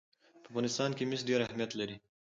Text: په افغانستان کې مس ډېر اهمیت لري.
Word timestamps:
په 0.43 0.47
افغانستان 0.49 0.89
کې 0.97 1.03
مس 1.09 1.21
ډېر 1.29 1.39
اهمیت 1.43 1.71
لري. 1.79 1.95